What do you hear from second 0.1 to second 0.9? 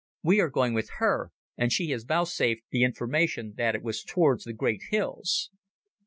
We are going with